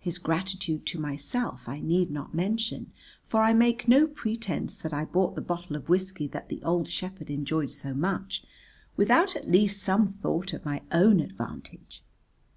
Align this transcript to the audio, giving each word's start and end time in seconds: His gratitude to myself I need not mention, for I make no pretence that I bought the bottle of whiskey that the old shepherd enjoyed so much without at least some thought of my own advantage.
His 0.00 0.18
gratitude 0.18 0.84
to 0.86 0.98
myself 0.98 1.68
I 1.68 1.78
need 1.78 2.10
not 2.10 2.34
mention, 2.34 2.90
for 3.24 3.40
I 3.42 3.52
make 3.52 3.86
no 3.86 4.08
pretence 4.08 4.76
that 4.76 4.92
I 4.92 5.04
bought 5.04 5.36
the 5.36 5.40
bottle 5.40 5.76
of 5.76 5.88
whiskey 5.88 6.26
that 6.26 6.48
the 6.48 6.60
old 6.64 6.88
shepherd 6.88 7.30
enjoyed 7.30 7.70
so 7.70 7.94
much 7.94 8.42
without 8.96 9.36
at 9.36 9.48
least 9.48 9.80
some 9.80 10.14
thought 10.14 10.52
of 10.52 10.64
my 10.64 10.82
own 10.90 11.20
advantage. 11.20 12.02